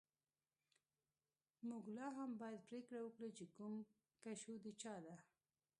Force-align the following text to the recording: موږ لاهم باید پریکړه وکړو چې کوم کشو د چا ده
موږ 1.67 1.83
لاهم 1.97 2.29
باید 2.41 2.65
پریکړه 2.69 2.99
وکړو 3.03 3.29
چې 3.37 3.45
کوم 3.55 3.73
کشو 4.23 4.53
د 4.63 4.65
چا 4.81 4.95
ده 5.05 5.15